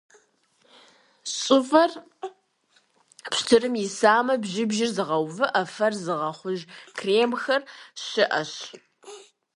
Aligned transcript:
Щӏыфэр 1.39 1.91
пщтырым 3.31 3.75
исамэ, 3.85 4.35
бжьыбжьыр 4.41 4.91
зыгъэувыӏэ, 4.95 5.49
фэр 5.73 5.93
зыгъэхъуж 6.03 6.61
кремхэр 6.97 7.61
щыӏэщ. 8.03 8.53